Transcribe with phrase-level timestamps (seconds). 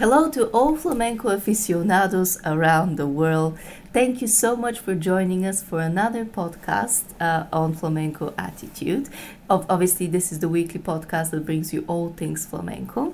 [0.00, 3.58] Hello to all flamenco aficionados around the world.
[3.92, 9.10] Thank you so much for joining us for another podcast uh, on flamenco attitude.
[9.50, 13.12] Ob- obviously, this is the weekly podcast that brings you all things flamenco.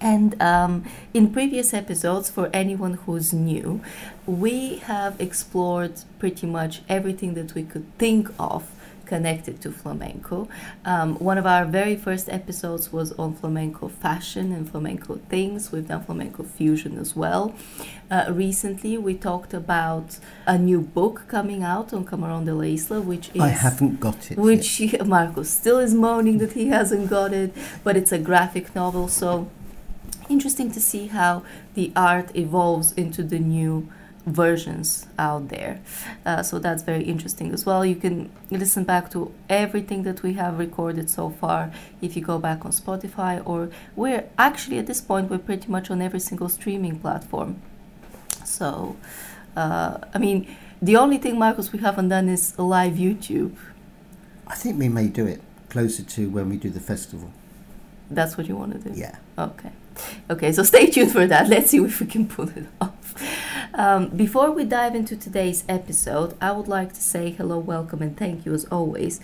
[0.00, 3.82] And um, in previous episodes, for anyone who's new,
[4.26, 8.64] we have explored pretty much everything that we could think of
[9.08, 10.48] connected to flamenco.
[10.84, 15.72] Um, one of our very first episodes was on flamenco fashion and flamenco things.
[15.72, 17.54] We've done flamenco fusion as well.
[18.10, 23.00] Uh, recently, we talked about a new book coming out on Camarón de la Isla,
[23.00, 24.38] which is I haven't got it.
[24.38, 27.50] which he, Marcos still is moaning that he hasn't got it,
[27.82, 29.08] but it's a graphic novel.
[29.08, 29.50] So
[30.28, 31.42] interesting to see how
[31.74, 33.88] the art evolves into the new
[34.32, 35.80] versions out there.
[36.24, 37.84] Uh, so that's very interesting as well.
[37.84, 42.38] You can listen back to everything that we have recorded so far if you go
[42.38, 46.48] back on Spotify, or we're actually at this point, we're pretty much on every single
[46.48, 47.60] streaming platform.
[48.44, 48.96] So,
[49.56, 50.46] uh, I mean,
[50.80, 53.56] the only thing, Marcos, we haven't done is a live YouTube.
[54.46, 57.30] I think we may do it closer to when we do the festival.
[58.10, 58.98] That's what you want to do?
[58.98, 59.16] Yeah.
[59.38, 59.70] Okay.
[60.30, 61.48] Okay, so stay tuned for that.
[61.48, 63.14] Let's see if we can pull it off.
[63.78, 68.16] Um, before we dive into today's episode, I would like to say hello, welcome, and
[68.16, 69.20] thank you as always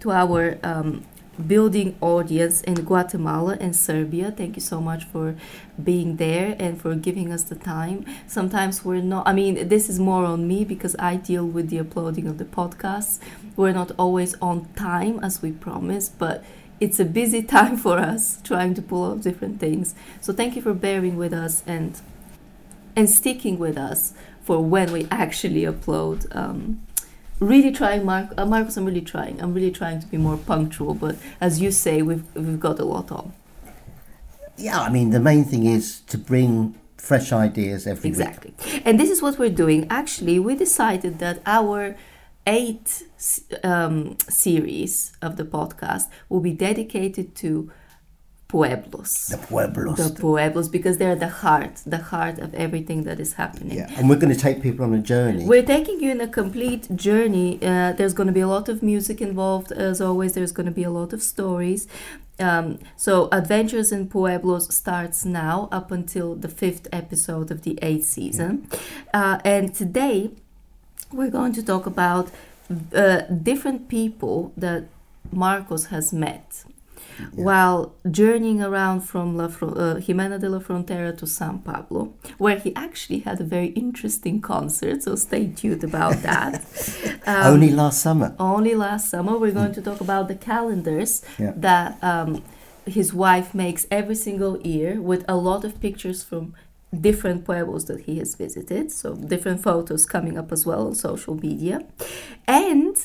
[0.00, 1.06] to our um,
[1.46, 4.32] building audience in Guatemala and Serbia.
[4.32, 5.36] Thank you so much for
[5.80, 8.04] being there and for giving us the time.
[8.26, 11.78] Sometimes we're not, I mean, this is more on me because I deal with the
[11.78, 13.20] uploading of the podcasts.
[13.54, 16.42] We're not always on time as we promise, but
[16.80, 19.94] it's a busy time for us trying to pull off different things.
[20.20, 22.00] So thank you for bearing with us and
[22.96, 24.12] and sticking with us
[24.42, 26.34] for when we actually upload.
[26.34, 26.82] Um,
[27.40, 28.76] really trying, Mark, uh, Marcus.
[28.76, 29.40] I'm really trying.
[29.40, 30.94] I'm really trying to be more punctual.
[30.94, 33.32] But as you say, we've we've got a lot on.
[34.56, 38.18] Yeah, I mean, the main thing is to bring fresh ideas every week.
[38.18, 38.54] Exactly.
[38.84, 39.86] And this is what we're doing.
[39.90, 41.96] Actually, we decided that our
[42.46, 43.02] eight
[43.64, 47.70] um, series of the podcast will be dedicated to
[48.52, 49.28] pueblos.
[49.28, 49.96] The pueblos.
[49.96, 53.78] The pueblos, because they're the heart, the heart of everything that is happening.
[53.78, 55.44] yeah, and we're going to take people on a journey.
[55.46, 57.58] We're taking you in a complete journey.
[57.62, 60.34] Uh, there's going to be a lot of music involved, as always.
[60.34, 61.88] There's going to be a lot of stories.
[62.38, 68.04] Um, so, Adventures in Pueblos starts now up until the fifth episode of the eighth
[68.18, 68.68] season.
[69.14, 70.30] Uh, and today,
[71.10, 72.30] we're going to talk about
[72.94, 74.82] uh, different people that
[75.30, 76.64] Marcos has met
[77.34, 82.58] while journeying around from La Fro- uh, Jimena de la Frontera to San Pablo, where
[82.58, 85.02] he actually had a very interesting concert.
[85.02, 86.62] So stay tuned about that.
[87.24, 88.34] Um, Only last summer.
[88.40, 91.52] only last summer, we're going to talk about the calendars Yeah.
[91.56, 92.42] that um,
[92.84, 96.54] his wife makes every single year with a lot of pictures from
[97.08, 98.90] different pueblos that he has visited.
[98.90, 101.86] So, different photos coming up as well on social media.
[102.48, 102.96] And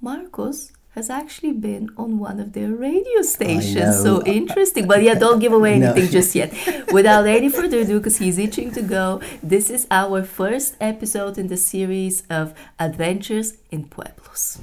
[0.00, 4.02] Marcos has actually been on one of their radio stations.
[4.02, 4.88] So interesting.
[4.88, 5.92] But yeah, don't give away No.
[5.92, 6.52] anything just yet.
[6.92, 11.46] Without any further ado, because he's itching to go, this is our first episode in
[11.46, 14.58] the series of Adventures in Pueblos.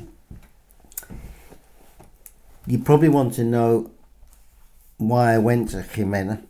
[2.66, 3.92] You probably want to know
[4.98, 6.42] why I went to Jimena.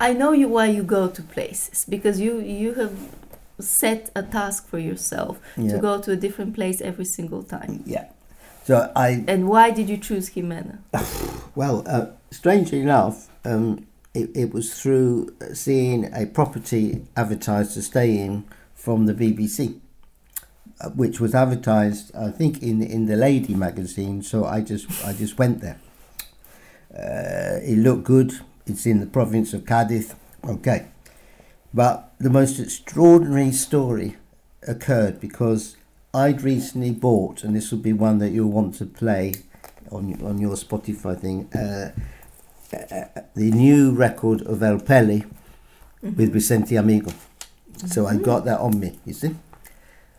[0.00, 2.96] I know you why you go to places because you you have
[3.60, 5.72] set a task for yourself Yeah.
[5.72, 7.82] to go to a different place every single time.
[7.86, 8.06] Yeah.
[8.64, 10.78] So I, And why did you choose Jimena?
[11.54, 18.16] well, uh, strangely enough, um, it, it was through seeing a property advertised to stay
[18.16, 19.80] in from the BBC,
[20.80, 24.22] uh, which was advertised, I think, in in the Lady magazine.
[24.22, 25.78] So I just I just went there.
[26.90, 28.40] Uh, it looked good.
[28.66, 30.14] It's in the province of Cadiz.
[30.42, 30.86] Okay,
[31.74, 34.16] but the most extraordinary story
[34.66, 35.76] occurred because
[36.14, 39.34] I'd recently bought, and this will be one that you'll want to play
[39.90, 41.48] on on your Spotify thing.
[41.52, 41.90] Uh,
[42.72, 45.24] uh, the new record of El Pele
[46.02, 47.12] with Vicente Amigo.
[47.86, 49.34] So I got that on me, you see.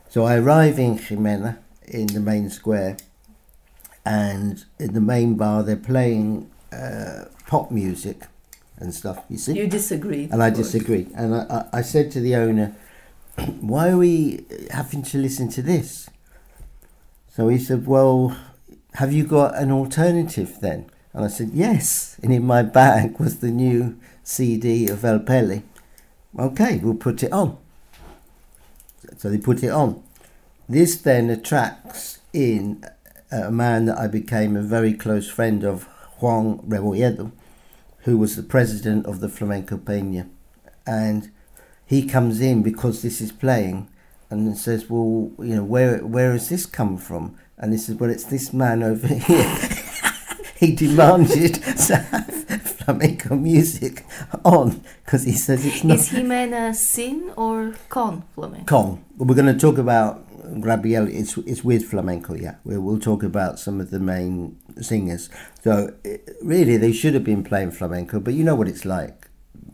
[0.10, 2.98] So I arrive in Jimena in the main square,
[4.06, 8.24] and in the main bar they're playing uh, pop music
[8.78, 9.54] and stuff, you see.
[9.54, 10.28] You disagree.
[10.32, 11.12] And I disagreed.
[11.16, 12.76] And I, I, I said to the owner,
[13.62, 16.10] why are we having to listen to this?
[17.30, 18.38] So he said, well,
[18.96, 20.90] have you got an alternative then?
[21.14, 22.18] And I said, yes.
[22.24, 25.64] And in my bag was the new CD of El Pele.
[26.38, 27.58] Okay, we'll put it on.
[29.18, 30.02] So they put it on.
[30.68, 32.84] This then attracts in
[33.32, 35.88] a man that I became a very close friend of,
[36.20, 37.32] Juan Rebolledo,
[38.00, 40.30] who was the president of the Flamenco Peña,
[40.88, 41.32] and
[41.86, 43.88] he comes in because this is playing,
[44.30, 48.10] and says, "Well, you know, where where has this come from?" And he says, "Well,
[48.10, 49.58] it's this man over here."
[50.58, 51.56] he demanded
[51.88, 54.06] to have flamenco music
[54.44, 58.66] on because he says it's not Is he Jimena sin or con flamenco?
[58.66, 59.04] con.
[59.18, 60.24] We're going to talk about
[60.62, 61.08] Gabriel.
[61.08, 62.36] It's it's with flamenco.
[62.36, 65.30] Yeah, we we'll talk about some of the main singers.
[65.64, 69.25] So eh, really, they should have been playing flamenco, but you know what it's like.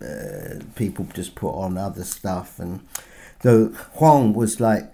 [0.01, 2.81] Uh, people just put on other stuff, and
[3.42, 4.92] so Juan was like,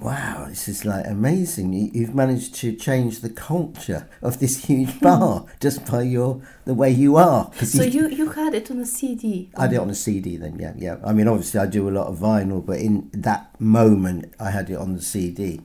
[0.00, 1.72] "Wow, this is like amazing!
[1.72, 6.74] You, you've managed to change the culture of this huge bar just by your the
[6.74, 7.50] way you are.
[7.62, 9.50] So you, you had it on a CD.
[9.56, 10.96] I did it on a CD then, yeah, yeah.
[11.04, 14.70] I mean, obviously, I do a lot of vinyl, but in that moment, I had
[14.70, 15.62] it on the CD,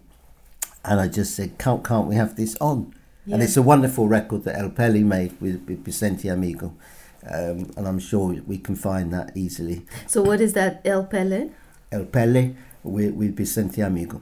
[0.86, 2.94] and I just said, "Can't, can't we have this on?"
[3.34, 6.74] And it's a wonderful record that El Pele made with, with Vicente Amigo,
[7.32, 9.86] um, and I'm sure we can find that easily.
[10.08, 11.50] So what is that El Pele?
[11.92, 12.54] El Pele
[12.84, 14.22] with, with Vicente Amigo,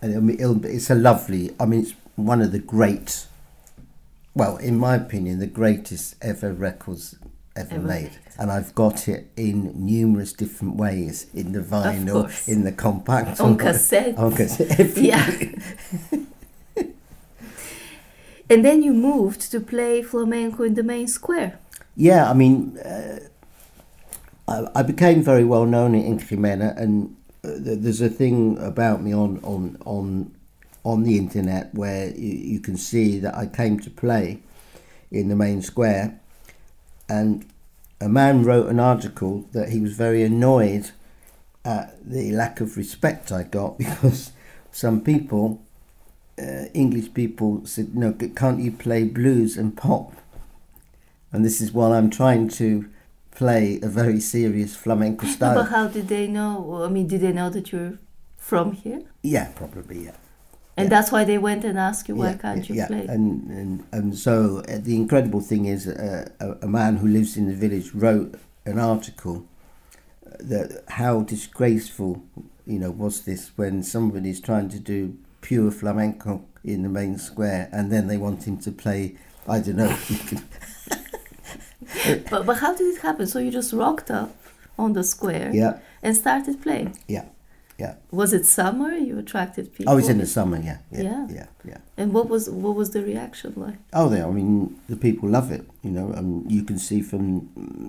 [0.00, 0.30] and
[0.64, 1.54] it's a lovely.
[1.60, 3.26] I mean, it's one of the great.
[4.34, 7.16] Well, in my opinion, the greatest ever records
[7.54, 8.02] ever, Ever made.
[8.04, 8.18] made.
[8.38, 13.58] And I've got it in numerous different ways in the vinyl, in the compact, On
[13.66, 14.16] cassette.
[14.16, 14.96] on cassette.
[14.96, 15.30] Yeah.
[18.50, 21.58] And then you moved to play flamenco in the main square.
[21.94, 23.18] Yeah, I mean, uh,
[24.48, 29.12] I, I became very well known in Jimena, and uh, there's a thing about me
[29.12, 30.34] on on on
[30.84, 34.40] on the internet where you, you can see that I came to play
[35.10, 36.18] in the main square,
[37.08, 37.44] and
[38.00, 40.90] a man wrote an article that he was very annoyed
[41.64, 44.32] at the lack of respect I got because
[44.72, 45.62] some people,
[46.38, 50.21] uh, English people, said, "No, can't you play blues and pop?"
[51.32, 52.88] And this is while I'm trying to
[53.30, 55.54] play a very serious flamenco style.
[55.54, 56.82] But how did they know?
[56.84, 57.98] I mean, did they know that you're
[58.36, 59.02] from here?
[59.22, 60.16] yeah, probably, yeah.
[60.76, 60.96] And Yeah.
[60.96, 62.86] that's why they went and asked you, why yeah, can't you yeah.
[62.86, 63.06] play?
[63.06, 67.36] And, and and so uh, the incredible thing is, uh, a, a man who lives
[67.36, 68.34] in the village wrote
[68.64, 69.44] an article
[70.26, 72.22] uh, that how disgraceful,
[72.66, 77.68] you know, was this when somebody's trying to do pure flamenco in the main square,
[77.72, 79.16] and then they want him to play.
[79.46, 79.94] I don't know.
[82.30, 83.26] but, but how did it happen?
[83.26, 84.34] So you just rocked up
[84.78, 86.98] on the square yeah, and started playing.
[87.08, 87.26] yeah,
[87.78, 87.94] yeah.
[88.10, 88.92] Was it summer?
[88.94, 89.92] You attracted people.
[89.92, 90.58] I was in the summer.
[90.58, 91.26] Yeah, yeah, Yeah.
[91.30, 91.78] yeah, yeah.
[91.96, 93.78] And what was what was the reaction like?
[93.92, 94.22] Oh, they.
[94.22, 95.64] I mean, the people love it.
[95.82, 97.48] You know, um, you can see from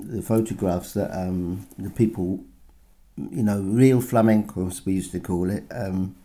[0.10, 2.44] the photographs that um, the people,
[3.18, 6.16] you know, real flamenco, as we used to call it, um,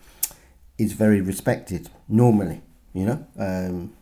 [0.79, 2.63] is very respected normally.
[2.95, 3.93] You know, um,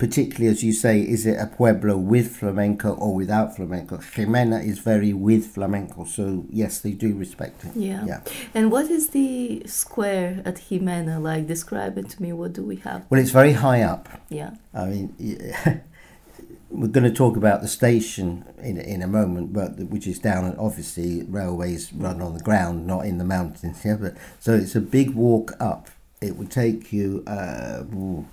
[0.00, 3.98] particularly as you say, is it a pueblo with flamenco or without flamenco?
[3.98, 7.72] Jimena is very with flamenco, so yes, they do respect it.
[7.76, 8.06] Yeah.
[8.06, 8.20] Yeah.
[8.54, 11.46] And what is the square at Jimena like?
[11.46, 12.32] Describe it to me.
[12.32, 13.04] What do we have?
[13.10, 14.08] Well, it's very high up.
[14.30, 14.52] Yeah.
[14.72, 15.80] I mean, yeah,
[16.70, 20.46] we're going to talk about the station in in a moment, but which is down.
[20.46, 23.82] And obviously, railways run on the ground, not in the mountains.
[23.84, 25.90] Yeah, but so it's a big walk up.
[26.22, 28.26] It would take you uh, ooh,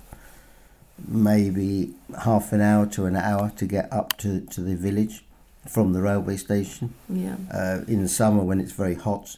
[1.06, 5.24] maybe half an hour to an hour to get up to, to the village
[5.68, 7.36] from the railway station Yeah.
[7.52, 9.36] uh, in the summer when it's very hot.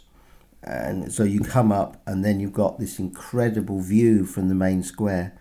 [0.62, 4.82] And so you come up, and then you've got this incredible view from the main
[4.82, 5.32] square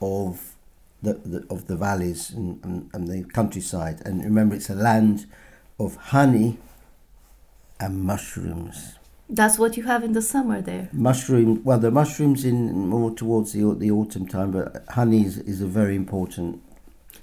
[0.00, 0.54] of
[1.02, 4.00] the, the of the valleys and, and, and the countryside.
[4.06, 5.26] And remember, it's a land
[5.80, 6.58] of honey
[7.80, 8.94] and mushrooms.
[9.32, 10.88] That's what you have in the summer there.
[10.92, 15.60] Mushroom, well, the mushrooms in more towards the the autumn time, but honey is, is
[15.60, 16.60] a very important.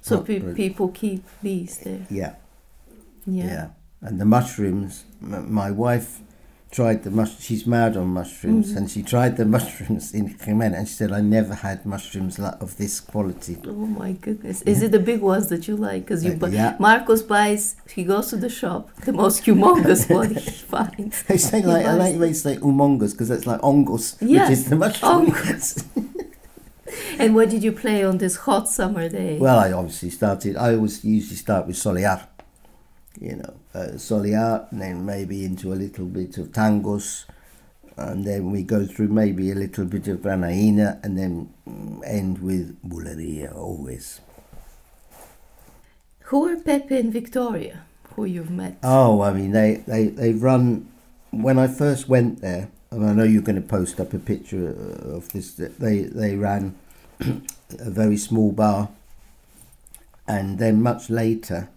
[0.01, 2.05] So pe- people keep bees there.
[2.09, 2.35] Yeah,
[3.25, 3.45] Yeah.
[3.45, 3.67] Yeah,
[4.01, 5.03] and the mushrooms.
[5.19, 6.21] My wife
[6.71, 7.39] tried the mush.
[7.39, 8.77] She's mad on mushrooms, Mhm.
[8.77, 12.61] and she tried the mushrooms in Jimena, and she said, "I never had mushrooms like
[12.61, 13.71] of this quality." Oh
[14.01, 14.61] my goodness.
[14.63, 16.01] Is it the big ones that you like?
[16.05, 16.49] Because you Uh, buy.
[16.49, 16.75] yeah.
[16.79, 21.23] Marcos buys, he goes to the shop, the most humongous one he finds.
[21.23, 24.65] They say like I like they say humongous because that's like ongos, Yes, which is
[24.69, 25.33] the mushroom.
[27.19, 29.37] And what did you play on this hot summer day?
[29.39, 30.55] well, I obviously started.
[30.55, 32.21] I always usually start with solear,
[33.19, 37.25] you know, uh, solear, and then maybe into a little bit of tangos,
[37.95, 42.39] and then we go through maybe a little bit of granaina, and then mm, end
[42.39, 44.21] with buleria always.
[46.25, 48.77] Who are Pepe and Victoria, who you've met?
[48.83, 50.89] Oh, I mean, they, they, they run.
[51.31, 54.69] When I first went there, and I know you're going to post up a picture
[54.69, 56.75] of this, they, they ran
[57.19, 58.89] a very small bar
[60.27, 61.69] and then much later,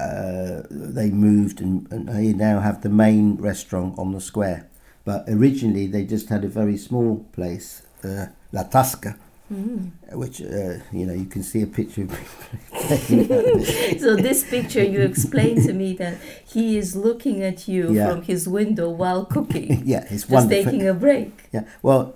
[0.00, 4.66] uh, they moved and, and they now have the main restaurant on the square.
[5.04, 9.16] But originally, they just had a very small place, uh, La Tasca,
[9.52, 9.90] Mm.
[10.14, 12.10] which uh, you know you can see a picture of.
[14.00, 18.08] so this picture you explained to me that he is looking at you Yeah.
[18.10, 20.64] from his window while cooking yeah, it's just wonderful.
[20.64, 21.62] taking a break Yeah.
[21.80, 22.14] Well,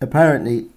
[0.00, 0.68] apparently,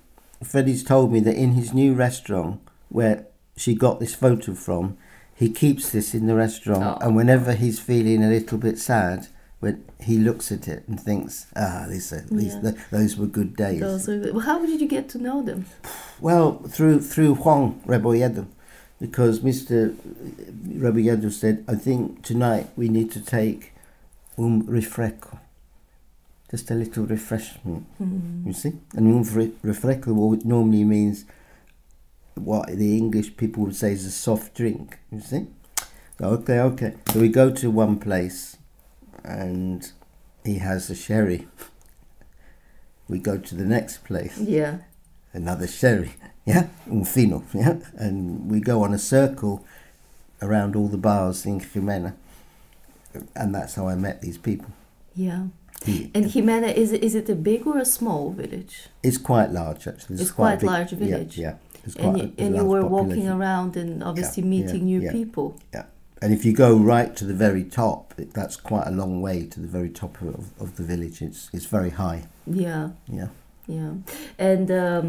[0.43, 2.59] Freddie's told me that in his new restaurant,
[2.89, 4.97] where she got this photo from,
[5.41, 7.05] he keeps this in the restaurant, Oh.
[7.05, 9.27] and whenever he's feeling a little bit sad,
[9.61, 9.75] when
[10.09, 12.61] he looks at it and thinks, "Ah, these, are, these Yeah.
[12.71, 15.59] th those were good days." Those are, well, how did you get to know them
[16.27, 18.43] Well, through through Juan Rebolledo,
[19.05, 19.77] because Mr.
[20.83, 23.61] Rebolledo said, "I think tonight we need to take
[24.37, 25.37] un refresco,
[26.51, 28.45] just a little refreshment." Mm.
[28.47, 30.09] You see, and un fre- refresco
[30.45, 31.25] normally means
[32.45, 34.99] what the English people would say is a soft drink.
[35.11, 35.47] You see,
[36.17, 36.95] so, okay, okay.
[37.11, 38.57] So we go to one place,
[39.23, 39.91] and
[40.45, 41.47] he has a sherry.
[43.07, 44.79] We go to the next place yeah
[45.33, 46.13] another sherry,
[46.45, 49.65] yeah, un fino, yeah, and we go on a circle
[50.41, 52.13] around all the bars in Jimena,
[53.35, 54.69] and that's how I met these people.
[55.15, 55.47] yeah
[55.85, 59.51] He, and Jimena is it, is it a big or a small village it's quite
[59.51, 60.15] large actually.
[60.21, 61.37] It's a quite big- large yeah, village.
[61.37, 61.55] Yeah,
[61.89, 63.07] it's and quite you, and you were population.
[63.09, 65.11] walking around and obviously Yeah, meeting yeah, new yeah.
[65.11, 65.85] people Yeah.
[66.21, 69.37] And if you go right to the very top, it, that's quite a long way
[69.53, 71.17] to the very top of, of the village.
[71.27, 72.19] It's it's very high.
[72.65, 73.29] yeah Yeah.
[73.77, 73.91] yeah
[74.51, 75.07] and um,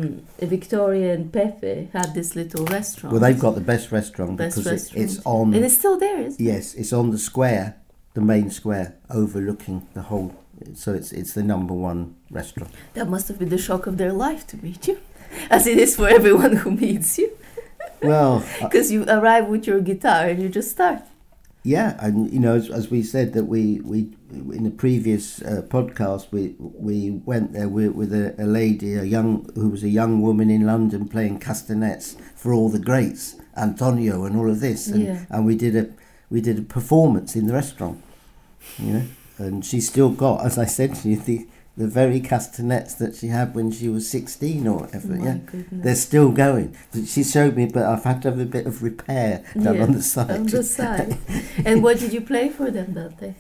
[0.57, 4.85] Victoria and Pepe had this little restaurant Well, they've got the best restaurant Best because
[4.93, 5.47] it, it's on.
[5.55, 6.45] and it's still there isn't it?
[6.53, 7.67] Yes, it's on the square,
[8.15, 8.89] the main square,
[9.21, 10.31] overlooking the whole.
[10.75, 12.71] So it's it's the number one restaurant.
[12.95, 14.97] That must have been the shock of their life to meet you,
[15.51, 17.31] as it is for everyone who meets you.
[18.03, 21.03] Well, uh, Because you arrive with your guitar and you just start.
[21.63, 23.99] yeah, and you know, as, as we said that we we
[24.57, 29.05] in the previous uh, podcast we we went there with, with a, a lady, a
[29.05, 34.25] young who was a young woman in London playing castanets for all the greats, Antonio
[34.25, 35.25] and all of this, and, Yeah.
[35.29, 35.85] and we did a
[36.31, 37.99] we did a performance in the restaurant,
[38.79, 39.03] you know,
[39.39, 41.47] and she still got, as I said to you, the
[41.81, 45.17] the very castanets that she had when she was sixteen or whatever.
[45.17, 45.85] Yeah, goodness.
[45.85, 46.77] they're still going.
[47.07, 49.93] She showed me, but I've had to have a bit of repair done Yeah, on
[49.93, 50.31] the side.
[50.31, 51.17] On the side.
[51.65, 53.35] and what did you play for them that day?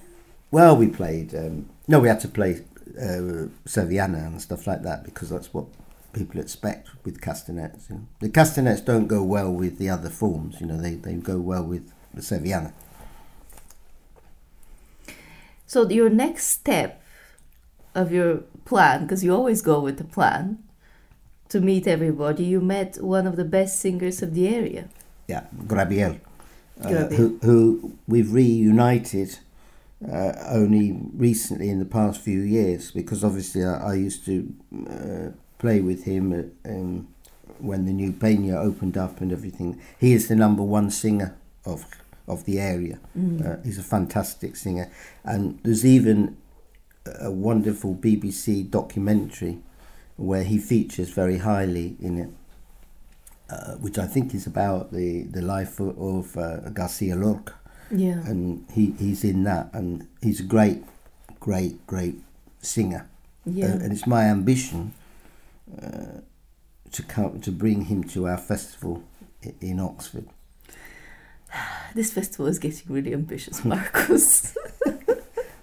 [0.50, 1.34] Well, we played.
[1.34, 2.64] Um, no, we had to play
[2.98, 5.66] uh, Sevillana and stuff like that because that's what
[6.14, 7.88] people expect with castanets.
[7.90, 8.06] You know.
[8.20, 10.60] The castanets don't go well with the other forms.
[10.60, 12.72] You know, they, they go well with the Sevillana.
[15.66, 16.99] So your next step
[17.94, 20.58] of your plan, because you always go with the plan,
[21.48, 24.88] to meet everybody, you met one of the best singers of the area.
[25.26, 26.20] Yeah, Grabiel,
[26.82, 27.16] uh, Grabiel.
[27.16, 29.38] who, who we've reunited
[30.10, 34.54] uh, only recently in the past few years because obviously I, I used to
[34.88, 37.08] uh, play with him at, um,
[37.58, 39.80] when the new Peña opened up and everything.
[39.98, 41.84] He is the number one singer of
[42.26, 43.00] of the area.
[43.18, 43.44] Mm.
[43.44, 44.90] Uh, he's a fantastic singer,
[45.24, 46.36] and there's even
[47.06, 49.58] a wonderful BBC documentary
[50.16, 52.30] where he features very highly in it,
[53.48, 57.54] uh, which I think is about the the life of, of uh, Garcia Lorca,
[57.90, 58.20] yeah.
[58.26, 60.84] and he, he's in that, and he's a great,
[61.40, 62.16] great, great
[62.60, 63.08] singer,
[63.46, 63.66] yeah.
[63.66, 64.92] Uh, and it's my ambition
[65.82, 66.20] uh,
[66.92, 69.02] to come to bring him to our festival
[69.60, 70.26] in Oxford.
[71.94, 74.54] this festival is getting really ambitious, Marcos.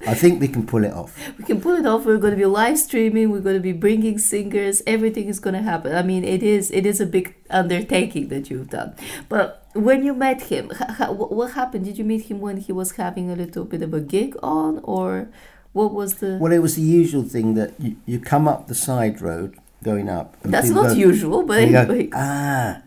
[0.08, 1.12] I think we can pull it off.
[1.38, 2.06] we can pull it off.
[2.06, 3.30] We're going to be live streaming.
[3.32, 4.82] We're going to be bringing singers.
[4.88, 5.94] Everything is going to happen.
[5.94, 8.96] I mean, it is it is a big undertaking that you've done.
[9.28, 11.86] But when you met him, h- h- wh- what happened?
[11.86, 14.80] Did you meet him when he was having a little bit of a gig on,
[14.84, 15.28] or
[15.74, 16.38] what was the?
[16.40, 20.08] Well, it was the usual thing that you, you come up the side road going
[20.10, 20.38] up.
[20.42, 22.82] That's not go- usual, but go, ah,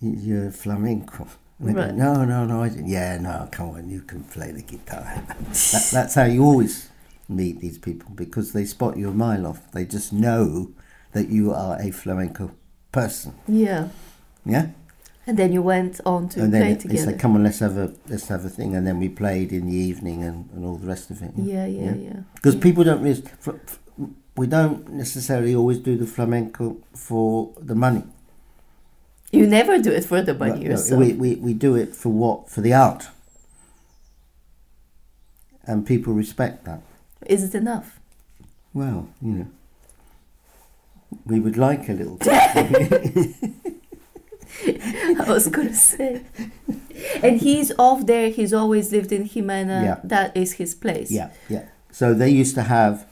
[0.00, 1.26] you're flamenco.
[1.60, 1.94] Go, Right.
[1.94, 2.62] no, no, no.
[2.62, 2.88] I didn't.
[2.88, 5.04] Yeah, no, come on, you can play the guitar.
[5.38, 6.90] that, that's how you always
[7.28, 9.72] meet these people because they spot you a mile off.
[9.72, 10.70] They just know
[11.12, 12.50] that you are a flamenco
[12.92, 13.34] person.
[13.48, 13.88] Yeah.
[14.44, 14.66] Yeah,
[15.26, 17.06] And then you went on to and play then it, it's together.
[17.12, 19.66] like, come on, let's have a let's have a thing, and then we played in
[19.66, 21.32] the evening and, and all the rest of it.
[21.36, 21.94] yeah, yeah, Yeah.
[21.96, 22.20] yeah.
[22.36, 23.24] because people don't really,
[24.36, 28.04] we don't necessarily always do the flamenco for the money.
[29.36, 31.00] You never do it for the money No, no, yourself.
[31.00, 32.50] we, we, we do it for what?
[32.50, 33.08] For the art.
[35.64, 36.80] And people respect that.
[37.26, 37.98] Is it enough?
[38.72, 39.46] Well, you know,
[41.24, 42.18] we would like a little.
[44.66, 46.22] I was gonna say.
[47.22, 48.30] And he's off there.
[48.30, 49.82] He's always lived in Jimena.
[49.82, 50.00] Yeah.
[50.04, 51.10] That is his place.
[51.10, 51.64] Yeah, yeah.
[51.90, 53.06] So they used to have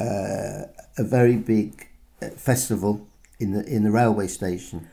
[0.00, 0.64] uh,
[0.96, 1.86] a very big
[2.22, 3.06] uh, festival
[3.38, 4.88] in the in the railway station,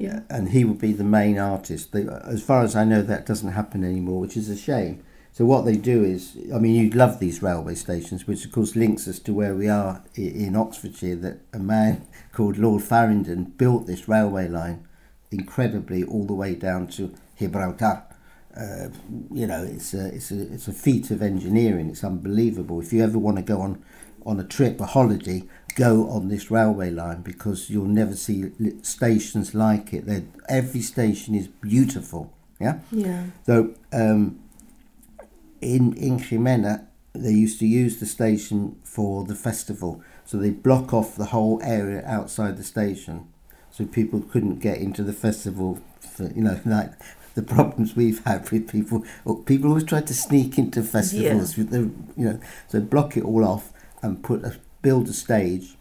[0.00, 0.20] Yeah.
[0.30, 1.92] and he would be the main artist.
[1.92, 5.04] They, as far as I know, that doesn't happen anymore, which is a shame.
[5.32, 8.74] So what they do is, I mean, you'd love these railway stations, which of course
[8.74, 11.16] links us to where we are in Oxfordshire.
[11.16, 14.86] That a man called Lord Faringdon built this railway line,
[15.30, 18.02] incredibly all the way down to Gibraltar.
[18.56, 18.88] Uh,
[19.32, 21.88] you know, it's a it's a it's a feat of engineering.
[21.90, 22.80] It's unbelievable.
[22.80, 23.84] If you ever want to go on
[24.26, 25.44] on a trip, a holiday,
[25.80, 28.50] go on this railway line because you'll never see
[28.82, 30.04] stations like it.
[30.04, 32.30] They're, every station is beautiful.
[32.60, 32.80] Yeah.
[32.92, 33.24] Yeah.
[33.46, 34.40] So um,
[35.62, 40.02] in in Jimena, they used to use the station for the festival.
[40.26, 43.28] So they block off the whole area outside the station,
[43.70, 45.78] so people couldn't get into the festival.
[46.00, 46.92] For, you know, like
[47.34, 49.04] the problems we've had with people.
[49.46, 53.44] People always try to sneak into festivals with the, you know, so block it all
[53.44, 53.72] off
[54.02, 55.76] and put a, build a stage,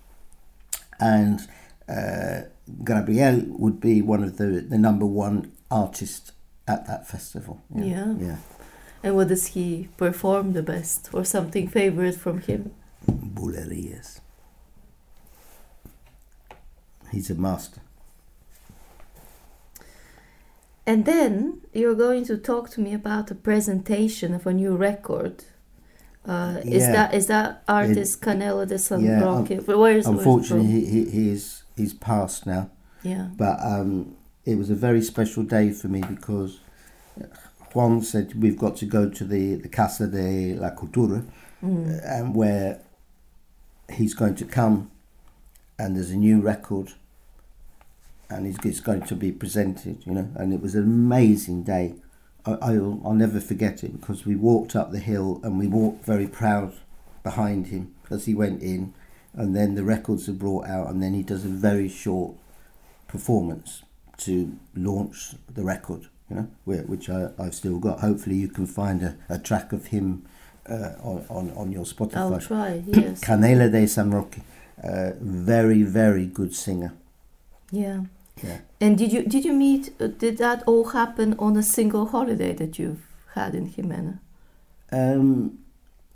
[0.99, 1.47] and
[1.87, 2.41] uh,
[2.83, 6.31] Gabriel would be one of the the number one artists
[6.67, 7.61] at that festival.
[7.75, 8.13] Yeah.
[8.19, 8.37] yeah.
[9.01, 12.71] And what does he perform the best, or something favorite from him?
[13.07, 14.19] Bulerías.
[17.11, 17.81] He's a master.
[20.85, 25.43] And then you're going to talk to me about a presentation of a new record.
[26.25, 26.91] Uh, is Yeah.
[26.91, 29.49] that is that artist Canela de San Yeah, Roque?
[29.49, 30.75] Where is where is Unfortunately, from?
[30.75, 32.69] he, he, he is he's passed now.
[33.03, 33.29] yeah.
[33.37, 36.59] But um, it was a very special day for me because
[37.73, 41.25] Juan said we've got to go to the, the Casa de la Cultura,
[41.63, 41.99] Mm.
[42.05, 42.79] and where
[43.91, 44.89] he's going to come,
[45.77, 46.93] and there's a new record,
[48.29, 50.29] and he's, it's going to be presented, you know.
[50.35, 51.95] And it was an amazing day.
[52.45, 56.27] I'll, I'll never forget it because we walked up the hill and we walked very
[56.27, 56.73] proud
[57.23, 58.93] behind him as he went in,
[59.33, 62.35] and then the records are brought out, and then he does a very short
[63.07, 63.83] performance
[64.17, 67.99] to launch the record, you know, which I, I've still got.
[67.99, 70.25] Hopefully, you can find a, a track of him
[70.67, 72.15] uh, on, on, on your Spotify.
[72.17, 72.83] I'll try.
[72.87, 73.21] Yes.
[73.21, 74.37] Canela de San Roque,
[74.83, 76.93] uh, very, very good singer.
[77.71, 78.01] yeah.
[78.43, 78.59] Yeah.
[78.81, 79.91] And did you did you meet?
[79.99, 84.19] Uh, did that all happen on a single holiday that you've had in Jimena?
[84.91, 85.59] Um,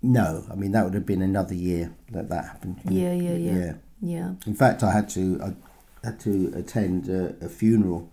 [0.02, 2.84] no, I mean, that would have been another year that that happened.
[2.84, 2.92] know.
[2.92, 4.34] Yeah, yeah, yeah, yeah.
[4.46, 8.10] In fact, I had to I had to attend a, a funeral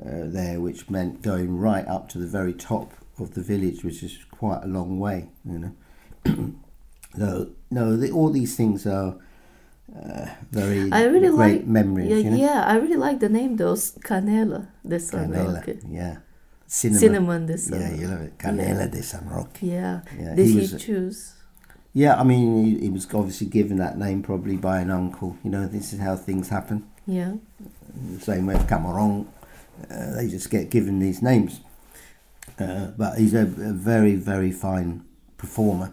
[0.00, 4.02] uh, there, which meant going right up to the very top of the village, which
[4.02, 5.28] is quite a long way.
[5.44, 6.54] You know,
[7.16, 9.16] so no, the, all these things are
[9.94, 12.10] uh, very I really great like- memories.
[12.10, 12.36] Yeah, you know?
[12.36, 12.64] yeah.
[12.66, 15.76] I really like the name those Canela de San Canela, Roque.
[15.88, 16.16] yeah,
[16.66, 17.00] cinema.
[17.00, 18.38] Cinnamon de San Yeah, you love it.
[18.38, 19.58] Canela de San Roque.
[19.62, 20.00] Yeah.
[20.18, 21.34] Yeah, Did he he, choose?
[21.94, 25.36] Yeah, I mean, he, he was obviously given that name probably by an uncle.
[25.42, 26.86] You know, this is how things happen.
[27.06, 27.34] Yeah.
[28.14, 29.26] The same way Camarón,
[29.90, 31.60] uh, they just get given these names.
[32.58, 35.02] Uh, but he's a, a very, very fine
[35.38, 35.92] performer.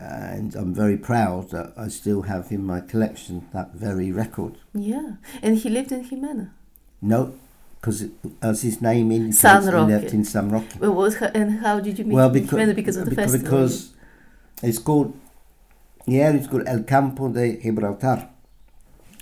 [0.00, 4.56] And I'm very proud that I still have in my collection that very record.
[4.72, 5.16] Yeah.
[5.42, 6.50] And he lived in Jimena.
[7.02, 7.34] No,
[7.80, 8.06] because
[8.40, 10.64] as his name indicates, San he lived in San Roque.
[10.78, 13.58] Well, was and how did you meet Well, because, Jimena because of the because, festival?
[13.58, 13.92] because
[14.62, 15.18] it's called,
[16.06, 18.28] yeah, it's called El Campo de Gibraltar.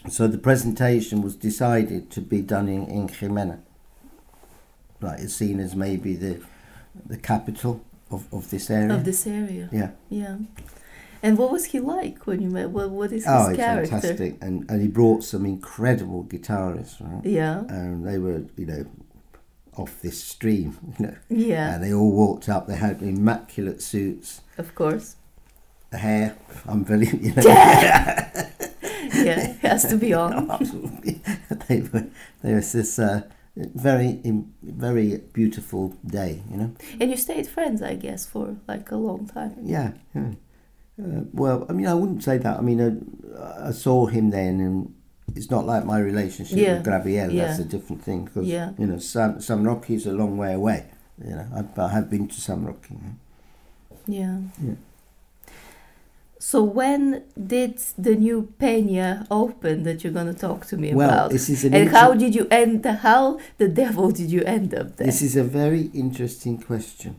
[0.08, 3.58] So the presentation was decided to be done in, in Jimena.
[5.00, 6.40] Like it's seen as maybe the
[7.04, 8.94] the capital of, of this area.
[8.94, 9.68] of this area.
[9.72, 9.90] yeah.
[10.08, 10.36] Yeah.
[11.22, 12.70] And what was he like when you met?
[12.70, 13.90] What what is his Oh, character?
[13.90, 14.36] fantastic.
[14.40, 17.24] And, and he brought some incredible guitarists, right?
[17.26, 17.64] Yeah.
[17.68, 18.84] And they were, you know,
[19.76, 21.16] off this stream, you know.
[21.28, 21.74] Yeah.
[21.74, 25.16] And they all walked up, they had immaculate suits, Of course.
[25.90, 26.36] the hair,
[26.68, 27.42] unbelievable, you know.
[29.14, 29.48] Yeah.
[29.50, 30.48] it Has to be on.
[30.50, 31.20] Absolutely.
[31.66, 32.06] they were,
[32.42, 33.22] there was this uh,
[33.74, 34.20] very,
[34.62, 36.70] very beautiful day, you know.
[37.00, 39.54] And you stayed friends, I guess, for like a long time.
[39.62, 40.32] Yeah, yeah.
[41.00, 42.58] Uh, well, I mean, I wouldn't say that.
[42.58, 44.94] I mean, uh, I saw him then, and
[45.34, 47.32] it's not like my relationship Yeah, with Gabriel.
[47.34, 48.72] That's a different thing because Yeah.
[48.78, 50.86] you know, San, San Roque is a long way away.
[51.24, 53.14] You know, I, I have been to San you know.
[54.06, 54.40] Yeah.
[54.62, 54.74] Yeah.
[56.38, 61.30] So when did the new Peña open that you're gonna talk to me Well, about?
[61.30, 62.82] this is an And how did you end?
[62.84, 65.06] The how the devil did you end up there?
[65.06, 67.16] This is a very interesting question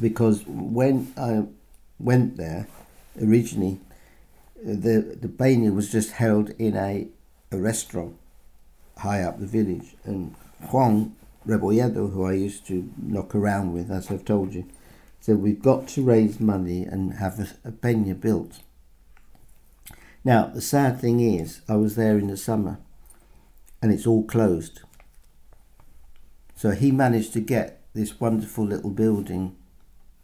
[0.00, 1.44] because when I
[1.98, 2.66] went there
[3.22, 3.80] originally,
[4.62, 7.08] the the Peña was just held in a
[7.50, 8.16] a restaurant,
[8.98, 9.96] high up the village.
[10.04, 10.34] And
[10.70, 11.14] Juan
[11.46, 14.64] Rebolledo, who I used to knock around with, as I've told you,
[15.24, 18.60] said we've got to raise money and have a, a peña built.
[20.22, 22.76] Now, the sad thing is, I was there in the summer
[23.80, 24.82] and it's all closed.
[26.54, 29.56] So he managed to get this wonderful little building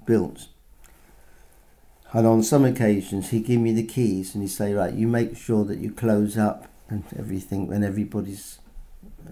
[0.05, 0.49] built.
[2.13, 5.35] And on some occasions, he'd give me the keys and he'd say, Right, you make
[5.35, 8.59] sure that you close up and everything when everybody's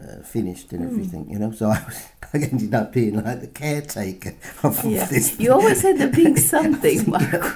[0.02, 0.90] uh, finished and Mm.
[0.90, 1.52] everything, you know.
[1.52, 1.96] So I, was,
[2.34, 5.06] I ended up being like the caretaker of Yeah.
[5.06, 5.38] this.
[5.38, 7.52] You always end up being something, Marco.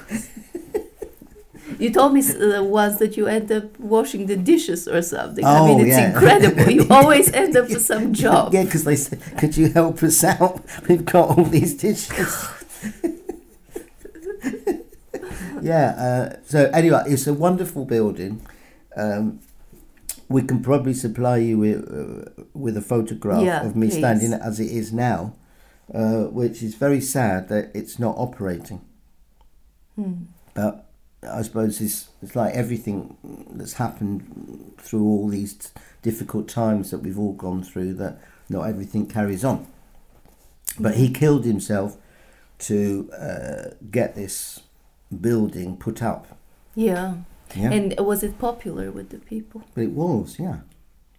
[1.79, 5.43] You told me uh, once that you end up washing the dishes or something.
[5.43, 6.09] Oh, I mean, Oh, it's yeah.
[6.13, 6.69] incredible.
[6.69, 8.53] You always end up with some job.
[8.53, 10.61] Yeah, because they said, "Could you help us out?
[10.87, 12.45] We've got all these dishes."
[15.61, 15.87] yeah.
[15.97, 18.41] Uh, so anyway, it's a wonderful building.
[18.95, 19.39] Um,
[20.33, 23.99] we can probably supply you with uh, with a photograph Yeah, of me please.
[23.99, 25.33] standing as it is now,
[25.93, 28.81] uh, which is very sad that it's not operating.
[29.95, 30.13] Hmm.
[30.55, 30.73] But
[31.21, 33.15] I suppose it's it's like everything
[33.57, 35.69] that's happened through all these t-
[36.01, 37.93] difficult times that we've all gone through.
[37.93, 38.19] That
[38.49, 39.67] not everything carries on.
[40.79, 41.97] But he killed himself
[42.69, 44.61] to uh, get this
[45.21, 46.25] building put up.
[46.75, 47.13] Yeah.
[47.55, 49.61] Yeah, And was it popular with the people?
[49.73, 50.59] but it was, yeah.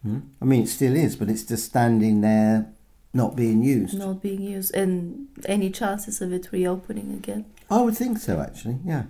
[0.06, 0.22] Mm.
[0.42, 2.66] I mean, it still is, but it's just standing there,
[3.12, 3.96] not being used.
[3.98, 4.74] Not being used.
[4.74, 7.46] And any chances of it reopening again?
[7.70, 8.78] I would think so, actually.
[8.84, 9.04] Yeah,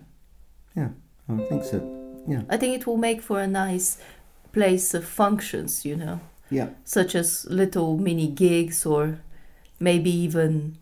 [0.77, 0.89] yeah,
[1.29, 1.79] I would think so.
[2.29, 3.99] Yeah, I think it will make for a nice
[4.53, 9.19] place of functions, you know, yeah, such as little mini gigs or
[9.81, 10.77] maybe even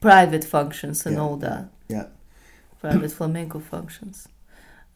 [0.00, 1.22] private functions and Yeah.
[1.22, 1.68] all that.
[1.88, 2.06] yeah.
[2.80, 4.28] Private flamenco functions.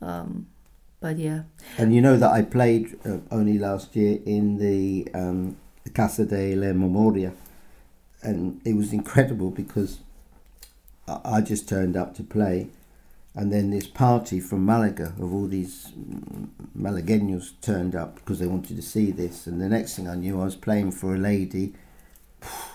[0.03, 0.47] Um,
[1.01, 1.43] but yeah.
[1.79, 5.57] And you know that I played uh, only last year in the um,
[5.95, 7.33] Casa de la Memoria,
[8.23, 10.01] and it was incredible because
[11.09, 12.69] I, I just turned up to play,
[13.35, 15.93] and then this party from Malaga of all these
[16.79, 20.41] Malagueños turned up because they wanted to see this, and the next thing I knew,
[20.41, 21.75] I was playing for a lady.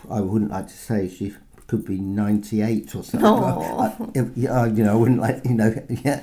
[0.10, 1.36] I wouldn't like to say she
[1.68, 3.22] could be ninety eight or something.
[3.24, 4.10] Oh.
[4.16, 6.22] I, yeah, you know, I wouldn't like you know, yeah.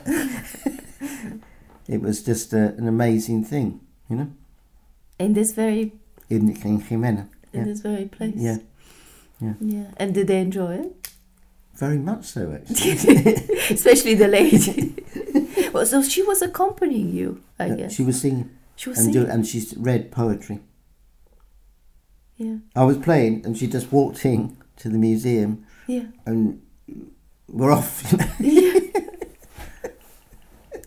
[1.92, 4.28] It was just a, an amazing thing, you know,
[5.18, 5.92] In this very
[6.30, 7.28] in, in Jimena.
[7.52, 7.64] in Yeah.
[7.64, 8.34] this very place.
[8.36, 8.58] Yeah,
[9.40, 9.54] Yeah.
[9.60, 9.86] Yeah.
[9.98, 10.92] And did they enjoy it?
[11.74, 12.92] very much so actually.
[13.76, 14.94] Especially the lady.
[15.72, 17.28] well, so she was accompanying you,
[17.58, 17.92] I Yeah, guess.
[17.94, 19.26] She was singing She was and, singing.
[19.26, 20.58] do, and she's read poetry.
[22.36, 22.56] yeah.
[22.76, 26.06] I was playing and she just walked in to the museum Yeah.
[26.26, 26.60] and
[27.48, 28.02] we're off.
[28.40, 28.80] You know?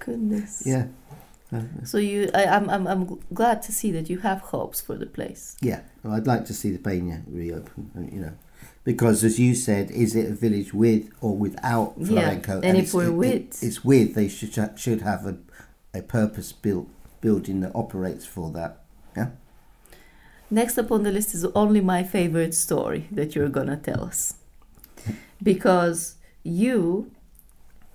[0.06, 0.64] Goodness.
[0.66, 0.86] yeah,
[1.84, 5.06] So you, I, I'm, I'm, I'm glad to see that you have hopes for the
[5.08, 5.56] place.
[5.62, 5.82] yeah.
[6.04, 7.92] Well, I'd like to see the Peña reopen.
[7.98, 8.34] uh, You know,
[8.84, 12.56] because as you said, is it a village with or without Yeah, flamenco?
[12.62, 14.14] and if it's- we're it- with- it's with.
[14.16, 15.38] They should should have a
[15.94, 16.88] a purpose built
[17.22, 18.84] building that operates for that.
[19.18, 19.30] Yeah.
[20.52, 24.36] Next up on the list is only my favorite story that you're gonna tell us,
[25.42, 27.10] because you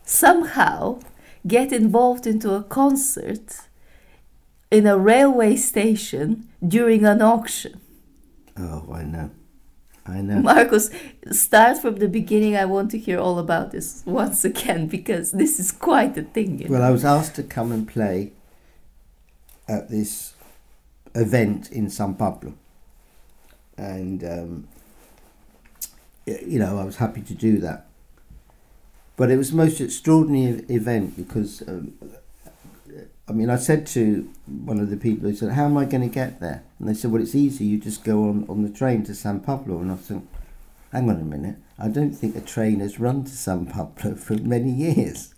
[0.04, 0.98] somehow
[1.46, 3.68] get involved into a concert
[4.70, 7.80] in a railway station during an auction.
[8.56, 9.30] Oh, I know,
[10.06, 10.40] I know.
[10.42, 10.90] Marcos,
[11.32, 12.56] start from the beginning.
[12.56, 16.58] I want to hear all about this once again because this is quite a thing.
[16.58, 16.86] You Well, know?
[16.86, 18.32] I was asked to come and play
[19.68, 20.34] at this
[21.14, 22.54] event in San Pablo,
[23.76, 24.68] and um,
[26.26, 27.86] you know I was happy to do that.
[29.20, 31.92] But it was the most extraordinary event because, um,
[33.28, 36.08] I mean, I said to one of the people, they said, "How am I going
[36.08, 37.66] to get there?" And they said, "Well, it's easy.
[37.66, 40.26] You just go on on the train to San Pablo." And I thought,
[40.90, 41.56] "Hang on a minute.
[41.78, 45.34] I don't think a train has run to San Pablo for many years."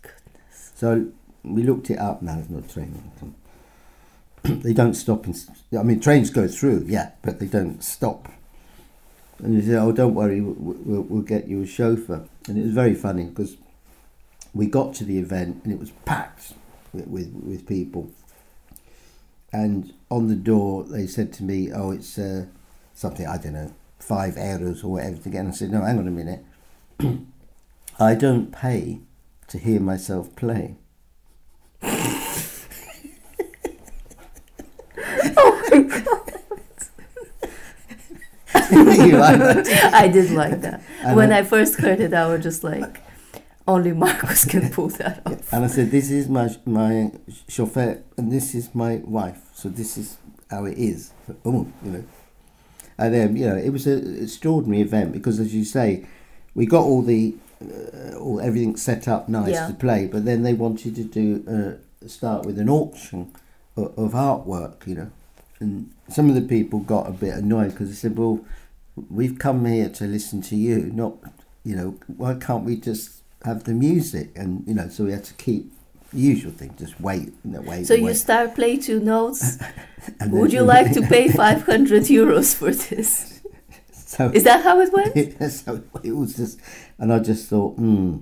[0.75, 1.07] So
[1.43, 2.21] we looked it up.
[2.21, 3.11] No, there's no train.
[4.43, 5.27] they don't stop.
[5.27, 5.35] In,
[5.77, 8.31] I mean, trains go through, yeah, but they don't stop.
[9.39, 12.63] And they said, "Oh, don't worry, we'll, we'll, we'll get you a chauffeur." And it
[12.63, 13.57] was very funny because
[14.53, 16.53] we got to the event and it was packed
[16.93, 18.11] with with, with people.
[19.51, 22.45] And on the door, they said to me, "Oh, it's uh,
[22.93, 25.99] something I don't know, five euros or whatever to get." And I said, "No, hang
[25.99, 26.43] on a minute.
[27.99, 28.99] I don't pay
[29.47, 30.75] to hear myself play."
[38.53, 39.67] Like?
[39.67, 40.81] I did like that.
[41.03, 43.01] And when I- I first heard it, I was just like,
[43.67, 45.53] only Marcos can pull that off.
[45.53, 47.11] And I said, "This is my my
[47.47, 49.39] chauffeur, and this is my wife.
[49.53, 50.17] So this is
[50.49, 51.11] how it is.
[51.45, 52.03] Oh, you know.
[52.97, 56.05] And then you know it was an extraordinary event because, as you say,
[56.55, 59.67] we got all the uh, all everything set up nice Yeah.
[59.67, 63.31] to play, but then they wanted to do uh, start with an auction
[63.77, 65.11] of, of artwork, you know,
[65.59, 68.45] and some of the people got a bit annoyed because they said, "Well,
[69.09, 71.13] we've come here to listen to you, not
[71.63, 75.23] you know, why can't we just have the music?" And you know, so we had
[75.25, 75.71] to keep
[76.13, 77.87] usual thing, just wait, you know, wait.
[77.87, 78.03] So wait.
[78.03, 79.57] you start play two notes.
[80.19, 83.29] And Would you like to pay 500 euros for this?
[83.93, 85.51] So Is that how it went?
[85.51, 86.59] so it was just,
[86.99, 88.17] and I just thought, hmm,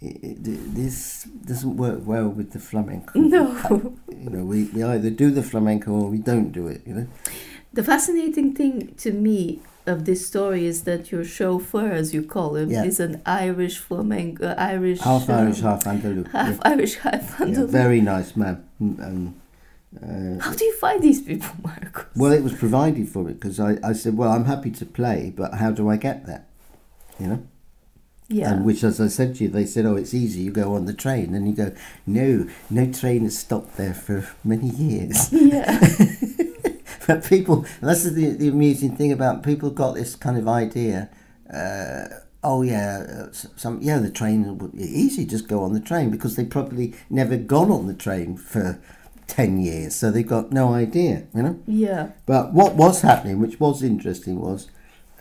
[0.00, 3.18] this doesn't work well with the flamenco.
[3.18, 3.94] No.
[4.08, 6.80] You know, we, we either do the flamenco or we don't do it.
[6.86, 7.06] You know.
[7.72, 12.56] The fascinating thing to me of this story is that your chauffeur, as you call
[12.56, 12.84] him, Yeah.
[12.84, 16.28] is an Irish flamenco, uh, Irish, Half Irish, um, half Andalus.
[16.32, 16.60] half yeah.
[16.72, 18.64] Irish, half Yeah, very nice man.
[18.80, 19.34] And,
[20.02, 22.04] uh, How do you find these people, Marcos?
[22.16, 25.32] well, it was provided for me because I, I said, well, I'm happy to play,
[25.34, 26.44] but how do I get there?
[27.18, 27.42] You know.
[28.28, 28.52] yeah.
[28.52, 30.42] And which, as I said to you, they said, "Oh, it's easy.
[30.42, 31.72] You go on the train." And you go,
[32.06, 35.80] "No, no train has stopped there for many years." yeah.
[37.08, 41.08] But people, and that's the, the amusing thing about people got this kind of idea.
[41.52, 42.04] Uh,
[42.44, 45.24] oh yeah, uh, some yeah, the train would be easy.
[45.26, 48.78] Just go on the train because they probably never gone on the train for
[49.26, 51.26] ten years, so they've got no idea.
[51.34, 51.62] You know.
[51.66, 52.10] Yeah.
[52.26, 54.68] But what was happening, which was interesting, was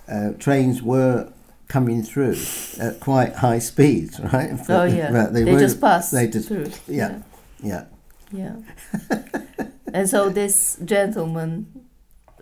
[0.08, 1.32] uh, trains were
[1.68, 2.38] coming through
[2.80, 4.52] at quite high speeds, right?
[4.70, 5.12] Oh yeah.
[5.12, 6.72] But they weren't- just passed They just, through.
[6.88, 7.22] yeah, yeah.
[7.64, 7.86] Yeah.
[9.94, 11.68] and so this gentleman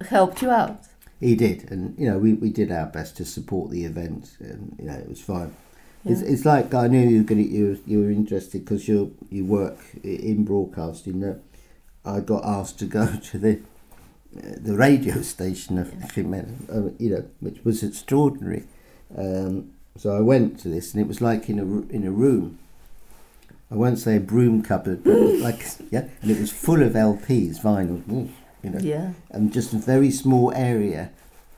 [0.09, 0.81] helped you out.
[1.19, 4.75] He did, and you know, we, we did our best to support the event, and
[4.79, 5.55] you know, it was fine.
[6.03, 6.27] It's, Yeah.
[6.27, 9.77] it's like I knew you were to, you you were interested because you you work
[10.03, 11.21] in broadcasting.
[11.21, 11.39] That
[12.03, 13.59] I got asked to go to the
[14.37, 18.63] uh, the radio station of Jimenez, uh, you know, which was extraordinary.
[19.17, 22.59] Um, so I went to this, and it was like in a in a room.
[23.71, 27.59] I won't say a broom cupboard, but like yeah, and it was full of LPs,
[27.61, 28.29] vinyl,
[28.63, 29.13] you know, Yeah.
[29.31, 31.11] and just a very small area.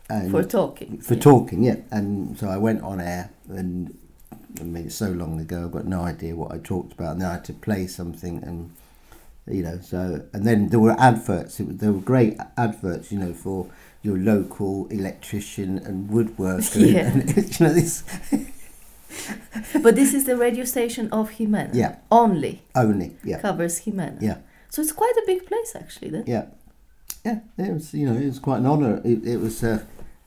[0.10, 1.00] And For talking.
[1.02, 1.20] for yeah.
[1.20, 1.76] talking, yeah.
[1.92, 3.98] And so I went on air, and
[4.60, 7.12] I mean, it's so long ago, I've got no idea what I talked about.
[7.14, 8.72] And then I had to play something, and
[9.46, 11.60] you know, so and then there were adverts.
[11.60, 13.68] It there were great adverts, you know, for
[14.02, 16.76] your local electrician and woodworker.
[16.94, 17.08] Yeah.
[17.12, 18.04] And, you know, this
[19.84, 21.72] But this is the radio station of Jimena.
[21.74, 21.96] Yeah.
[22.12, 24.22] Only only, yeah, covers Jimena.
[24.22, 24.38] yeah,
[24.70, 26.24] So it's quite a big place actually then.
[26.28, 26.46] yeah,
[27.26, 27.40] yeah.
[27.58, 29.02] It was, you know, it was quite an honour.
[29.04, 29.64] It, it was.
[29.64, 29.84] Uh,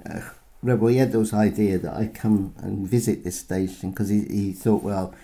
[0.06, 0.20] uh,
[0.62, 5.14] Rebolledo's idea that I come and visit this station because he, he thought, well,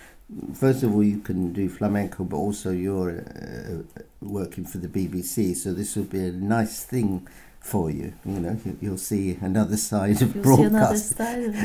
[0.55, 5.55] first of all, you can do flamenco, but also you're uh, working for the BBC,
[5.55, 7.27] so this would be a nice thing
[7.67, 8.13] for you.
[8.25, 11.17] You know, you- you'll see another side of You'll see another broadcast.
[11.17, 11.55] side of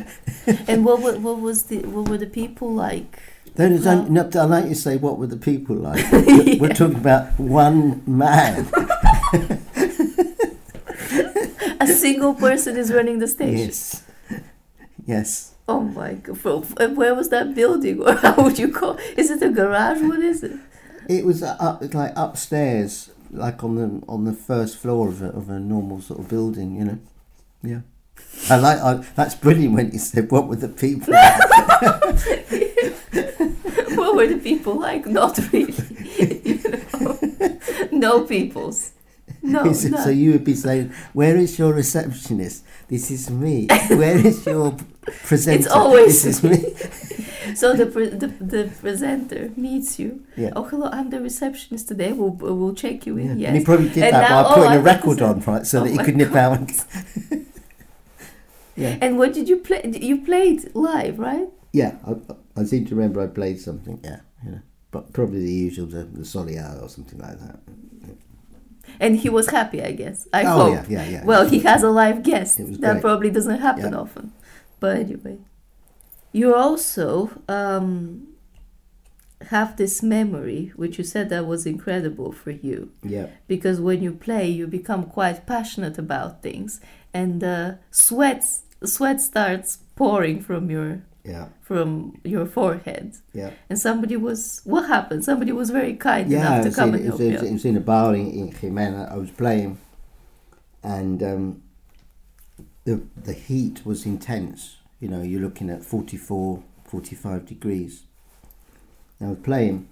[0.69, 3.19] and what, wa- what was the what were the people like?
[3.55, 6.05] Then it's Well- only, no, I like you say, what were the people like?
[6.13, 8.67] We're- We're talking about one man.
[11.81, 13.59] A single person is running the stage.
[13.59, 14.03] yes,
[15.07, 15.53] yes.
[15.69, 16.43] Oh my god!
[16.97, 18.99] Where was that building, or how would you call?
[19.17, 20.01] Is it a garage?
[20.03, 20.59] What is it?
[21.09, 25.29] It was uh, up, like upstairs, like on the on the first floor of a,
[25.29, 26.99] of a normal sort of building, you know.
[27.63, 27.81] Yeah,
[28.51, 28.79] I like.
[28.79, 31.13] I, that's brilliant when you said, "What were the people?"
[33.97, 35.07] what were the people like?
[35.07, 35.75] Not really.
[36.45, 36.61] you
[37.01, 37.19] know?
[37.91, 38.93] No peoples.
[39.43, 39.99] No, it- no.
[40.05, 42.65] so you would be saying, "Where is your receptionist?
[42.89, 43.67] This is me.
[43.89, 44.77] Where is your
[45.27, 45.71] presenter?
[45.73, 46.59] always this is me."
[47.57, 50.25] So the, pre- the the presenter meets you.
[50.37, 50.53] Yeah.
[50.57, 50.89] Oh, hello!
[50.93, 52.13] I'm the receptionist today.
[52.13, 53.27] We'll we'll check you in.
[53.27, 53.35] Yeah.
[53.37, 53.49] Yes.
[53.49, 55.81] And he probably did And that now- by oh, putting a record on, right, so
[55.81, 56.59] Oh that he could nip out.
[56.59, 56.71] and-
[58.77, 59.83] yeah, And what did you play?
[59.85, 61.49] You played live, right?
[61.73, 61.97] yeah.
[62.07, 64.01] I, I seem to remember I played something.
[64.05, 64.61] Yeah, you know,
[64.93, 67.59] but probably the usual, the, the solear or something like that.
[69.03, 70.19] And he was happy, I guess.
[70.33, 70.73] I oh hope.
[70.73, 71.25] yeah, yeah, yeah.
[71.31, 72.53] Well, he has a live guest.
[72.85, 73.99] That probably doesn't happen Yeah.
[74.05, 74.33] often.
[74.83, 75.39] But anyway,
[76.33, 77.09] you also
[77.49, 78.29] um,
[79.51, 83.27] have this memory, which you said that was incredible for you, yeah.
[83.49, 86.81] because when you play, you become quite passionate about things,
[87.13, 88.45] and uh, sweat
[88.85, 93.15] sweat starts pouring from your Yeah, from your forehead.
[93.33, 95.25] yeah, And somebody was what happened?
[95.25, 96.39] Somebody was very kind yeah.
[96.39, 97.49] enough to come in, and help it, was, you.
[97.49, 99.11] it was in a bar in, in Jimena.
[99.11, 99.79] I was playing,
[100.83, 101.63] and um,
[102.85, 104.77] the the heat was intense.
[104.99, 108.05] You know, you're looking at 44, 45 degrees.
[109.19, 109.89] And I was playing,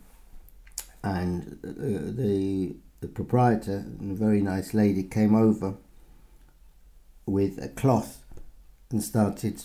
[1.03, 1.71] and uh,
[2.13, 5.75] the the proprietor, a very nice lady, came over
[7.25, 8.25] with a cloth
[8.91, 9.65] and started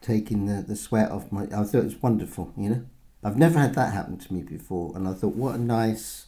[0.00, 1.44] taking the, the sweat off my.
[1.44, 2.82] I thought it was wonderful, you know.
[3.24, 6.26] I've never had that happen to me before, and I thought, what a nice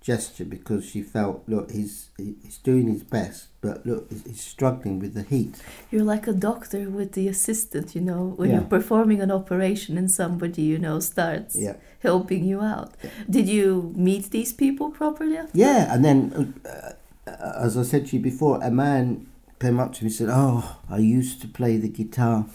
[0.00, 5.14] gesture because she felt, look, he's he's doing his best, but look, he's, struggling with
[5.14, 5.56] the heat.
[5.90, 8.56] You're like a doctor with the assistant, you know, when Yeah.
[8.56, 11.74] you're performing an operation and somebody, you know, starts Yeah.
[12.00, 12.94] helping you out.
[13.28, 15.38] Did you meet these people properly?
[15.52, 16.92] Yeah, and then, uh,
[17.30, 19.26] uh, as I said to you before, a man
[19.60, 22.46] came up to me and said, "Oh, I used to play the guitar."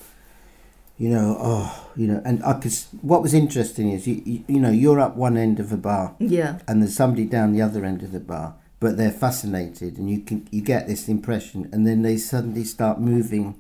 [1.04, 2.74] You know, oh, you know, and I could.
[3.02, 6.16] What was interesting is, you, you, you know, you're up one end of a bar,
[6.18, 6.60] Yeah.
[6.66, 10.22] and there's somebody down the other end of the bar, but they're fascinated, and you
[10.22, 13.60] can you get this impression, and then they suddenly start moving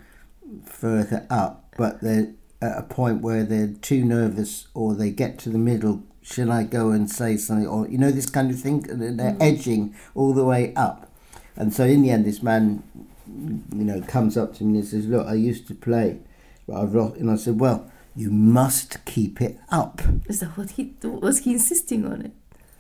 [0.63, 5.49] further up, but they're at a point where they're too nervous, or they get to
[5.49, 6.01] the middle.
[6.21, 8.89] Shall I go and say something, or you know this kind of thing?
[8.89, 9.41] And they're mm-hmm.
[9.41, 11.11] edging all the way up,
[11.57, 12.83] and so in the end, this man,
[13.27, 16.19] you know, comes up to me and says, "Look, I used to play,
[16.67, 20.71] but I've lost." And I said, "Well, you must keep it up." Is that what
[20.71, 22.31] he was he insisting on it?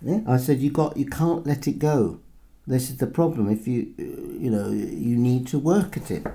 [0.01, 2.19] Yeah, I said you got you can't let it go.
[2.67, 3.49] This is the problem.
[3.49, 6.25] If you you know you need to work at it,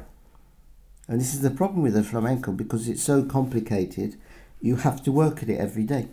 [1.09, 4.17] and this is the problem with the flamenco because it's so complicated.
[4.61, 6.09] You have to work at it every day.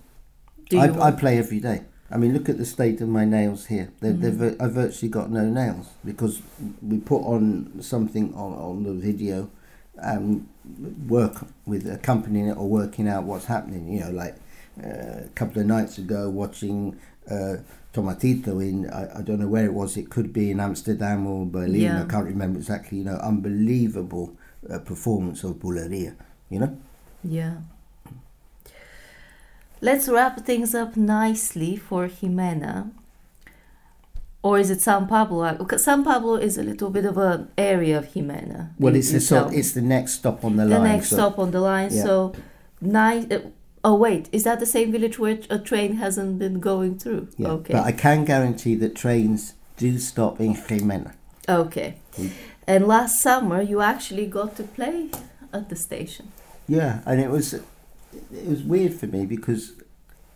[0.69, 1.81] Do I, I play every day.
[2.11, 3.89] I mean, look at the state of my nails here.
[3.99, 4.61] They're, they're Mhm.
[4.61, 6.41] I've virtually got no nails because
[6.81, 9.49] we put on something on, on the video
[9.97, 10.47] and
[11.07, 13.91] work with accompanying it or working out what's happening.
[13.91, 14.35] You know, like
[14.83, 17.57] uh, a couple of nights ago, watching uh,
[17.93, 21.45] Tomatito in, I, I don't know where it was, it could be in Amsterdam or
[21.45, 22.03] Berlin, Yeah.
[22.03, 24.35] I can't remember exactly, you know, unbelievable
[24.69, 26.15] uh, performance of Buleria,
[26.49, 26.77] you know?
[27.23, 27.57] Yeah.
[29.81, 32.91] Let's wrap things up nicely for Jimena.
[34.45, 35.55] Or is it San Pablo?
[35.57, 38.69] Because San Pablo is a little bit of an area of Jimena.
[38.77, 40.83] Well, You- it's the sort, it's the next stop on the, the line.
[40.83, 41.89] The next so- stop on the line.
[41.91, 42.03] Yeah.
[42.03, 42.33] So,
[42.79, 43.25] nice.
[43.31, 43.39] Uh,
[43.83, 47.23] oh wait, is that the same village where a train hasn't been going through?
[47.37, 47.73] Yeah, Okay.
[47.73, 51.13] but I can guarantee that trains do stop in Jimena.
[51.49, 51.95] okay.
[52.17, 52.29] Mm.
[52.67, 55.09] And last summer, you actually got to play
[55.53, 56.25] at the station.
[56.67, 59.73] Yeah, and it was it was weird for me because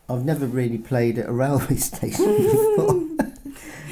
[0.10, 3.06] I've never really played at a railway station before.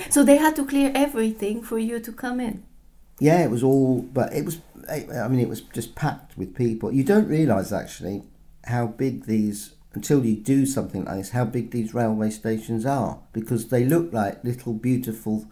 [0.10, 2.63] So they had to clear everything for you to come in.
[3.20, 4.62] yeah, it was all, but it was.
[4.89, 6.93] I mean, it was just packed with people.
[6.93, 8.24] You don't realise actually
[8.65, 11.30] how big these until you do something like this.
[11.32, 15.46] How big these railway stations are because they look like little beautiful.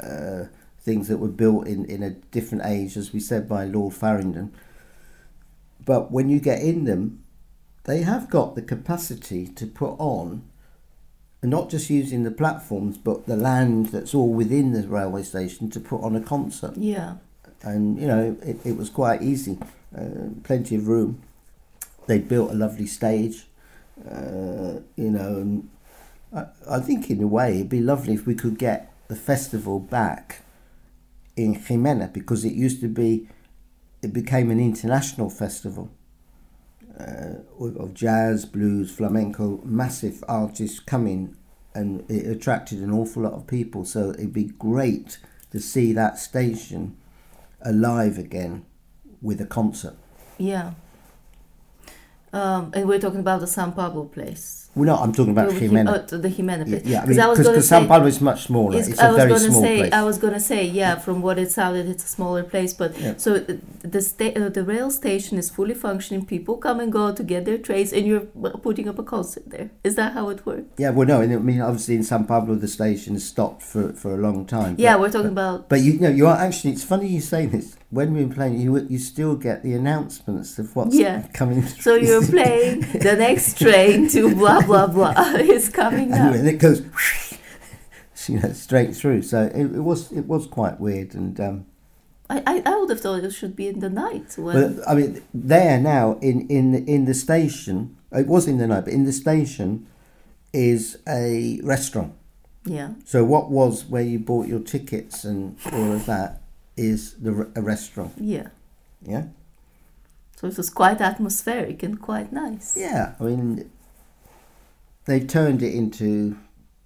[0.00, 0.46] Uh,
[0.82, 4.50] things that were built in, in a different age, as we said by Lord Faringdon.
[5.84, 7.22] But when you get in them,
[7.84, 10.42] they have got the capacity to put on,
[11.42, 15.80] not just using the platforms, but the land that's all within the railway station to
[15.80, 16.76] put on a concert.
[16.76, 17.16] Yeah.
[17.62, 19.58] And, you know, it, it was quite easy,
[19.96, 21.22] uh, plenty of room.
[22.06, 23.46] They built a lovely stage,
[24.08, 25.68] uh, you know, and
[26.34, 29.78] I, I think in a way it'd be lovely if we could get the festival
[29.78, 30.42] back
[31.36, 33.28] in Jimena because it used to be,
[34.00, 35.90] it became an international festival
[36.98, 41.36] of of jazz, blues, flamenco, massive artists coming,
[41.74, 43.84] and it attracted an awful lot of people.
[43.84, 45.18] So it'd be great
[45.50, 46.96] to see that station
[47.62, 48.64] alive again
[49.20, 49.96] with a concert.
[50.38, 50.72] Yeah.
[52.32, 54.61] Um, and we're talking about the San Pablo place.
[54.74, 56.04] Well, no, I'm talking about Well, Jim- Jimena.
[56.12, 56.82] oh, the Jimena Yeah, place.
[56.86, 58.78] yeah, I 'Cause mean, I because San say- Pablo is much smaller.
[58.78, 59.92] It's, It's, I a was very small say, place.
[59.92, 60.94] I was gonna say, yeah.
[60.98, 62.72] From what it sounded, it's a smaller place.
[62.72, 63.14] But Yeah.
[63.18, 63.40] so uh,
[63.82, 66.24] the sta- uh, the rail station is fully functioning.
[66.24, 68.26] People come and go to get their trains, and you're
[68.66, 69.68] putting up a concert there.
[69.84, 70.68] Is that how it works?
[70.78, 74.20] yeah, well, no, I mean, obviously in San Pablo the station stopped for, for a
[74.26, 74.76] long time.
[74.78, 75.68] yeah, but- we're talking about.
[75.68, 76.72] But you know, you are actually.
[76.72, 77.76] It's funny you say this.
[77.90, 81.24] When we're playing, you you still get the announcements of what's Yeah.
[81.34, 81.60] coming.
[81.60, 81.82] Through.
[81.82, 86.34] So you're playing the next train to blah blah blah is coming and, up.
[86.34, 86.82] and it goes,
[88.28, 89.22] you know, straight through.
[89.22, 91.66] So it, it was it was quite weird, and um,
[92.30, 94.94] I, I, I would have thought it should be in the night when but I
[94.94, 99.04] mean, there now in in in the station, it was in the night, but in
[99.04, 99.86] the station
[100.52, 102.12] is a restaurant.
[102.64, 106.42] yeah So what was where you bought your tickets and all of that
[106.76, 108.12] is the a restaurant.
[108.18, 108.48] yeah.
[109.04, 109.24] Yeah.
[110.36, 112.76] So it was quite atmospheric and quite nice.
[112.76, 113.70] Yeah, I mean,
[115.04, 116.36] they've turned it into,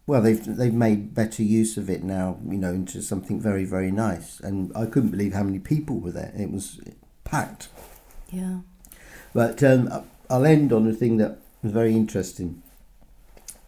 [0.06, 2.38] well, they've they've made better use of it now.
[2.46, 4.40] You know, into something very very nice.
[4.40, 6.32] And I couldn't believe how many people were there.
[6.36, 6.80] It was
[7.24, 7.68] packed.
[8.30, 8.60] Yeah.
[9.34, 12.62] But um, I'll end on a thing that was very interesting.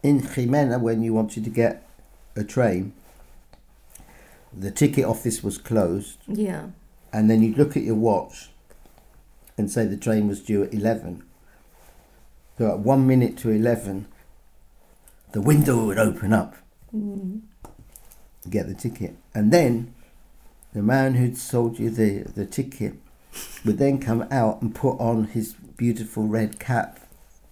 [0.02, 1.86] In Jimena, when you wanted to get
[2.36, 2.92] a train,
[4.56, 6.68] the ticket office was closed, Yeah.
[7.12, 8.50] and then you'd look at your watch
[9.58, 11.22] and say the train was due at 11.
[12.56, 14.06] So at one minute to 11,
[15.32, 16.54] the window would open up,
[16.94, 17.40] Mm.
[18.48, 19.16] get the ticket.
[19.34, 19.92] And then
[20.72, 22.94] the man who'd sold you the, the ticket
[23.64, 27.00] would then come out and put on his beautiful red cap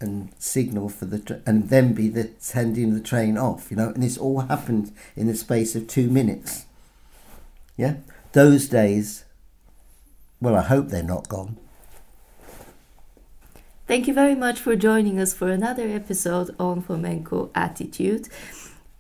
[0.01, 3.89] and signal for the tra- and then be the sending the train off you know
[3.91, 6.67] and this all happened in the space of two minutes
[7.79, 7.95] yeah
[8.33, 9.25] those days
[10.41, 11.57] well i hope they're not gone
[13.87, 18.29] Thank you very much for joining us for another episode on Flamenco Attitude.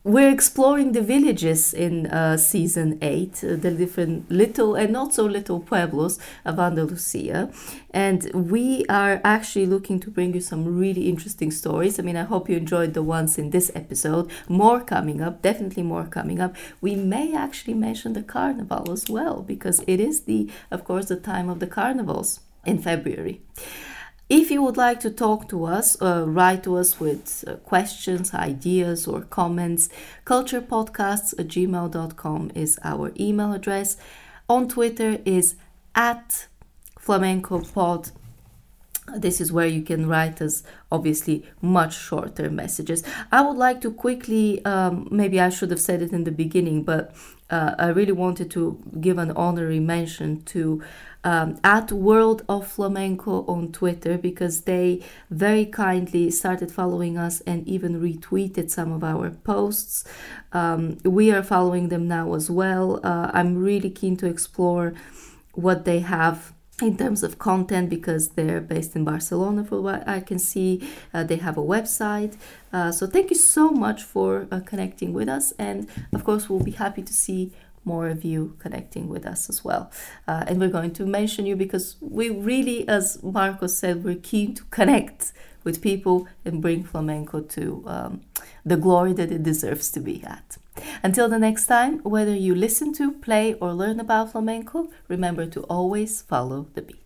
[0.04, 5.24] We're exploring the villages in uh, season 8, uh, the different little and not so
[5.24, 7.50] little pueblos of Andalusia.
[7.90, 11.98] And we are actually looking to bring you some really interesting stories.
[11.98, 14.30] I mean, I hope you enjoyed the ones in this episode.
[14.48, 16.54] More coming up, definitely more coming up.
[16.80, 21.16] We may actually mention the carnival as well, because it is the, of course, the
[21.16, 23.40] time of the carnivals in February.
[24.28, 28.34] If you would like to talk to us, uh, write to us with uh, questions,
[28.34, 29.88] ideas, or comments,
[30.24, 33.96] culturepodcasts at gmail.com is our email address.
[34.48, 35.54] On Twitter is
[35.94, 36.48] at
[36.98, 38.10] flamencopod.
[39.16, 43.04] This is where you can write us, obviously, much shorter messages.
[43.30, 46.82] I would like to quickly, um, maybe I should have said it in the beginning,
[46.82, 47.14] but
[47.48, 50.82] uh, I really wanted to give an honorary mention to
[51.26, 57.66] um, at World of Flamenco on Twitter because they very kindly started following us and
[57.66, 60.04] even retweeted some of our posts.
[60.52, 63.00] Um, we are following them now as well.
[63.02, 64.94] Uh, I'm really keen to explore
[65.52, 70.20] what they have in terms of content because they're based in Barcelona, for what I
[70.20, 70.88] can see.
[71.12, 72.36] Uh, they have a website.
[72.72, 75.52] Uh, so thank you so much for uh, connecting with us.
[75.58, 77.52] And of course, we'll be happy to see
[77.86, 79.90] more of you connecting with us as well.
[80.26, 84.54] Uh, and we're going to mention you because we really, as Marcos said, we're keen
[84.54, 85.32] to connect
[85.64, 88.20] with people and bring flamenco to um,
[88.64, 90.58] the glory that it deserves to be at.
[91.02, 95.60] Until the next time, whether you listen to, play, or learn about flamenco, remember to
[95.62, 97.05] always follow the beat.